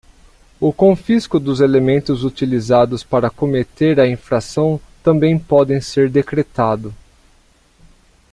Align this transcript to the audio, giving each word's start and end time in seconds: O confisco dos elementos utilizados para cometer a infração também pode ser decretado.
O 0.59 0.73
confisco 0.73 1.39
dos 1.39 1.59
elementos 1.61 2.23
utilizados 2.23 3.03
para 3.03 3.29
cometer 3.29 3.99
a 3.99 4.07
infração 4.09 4.81
também 5.03 5.37
pode 5.37 5.79
ser 5.79 6.09
decretado. 6.09 6.91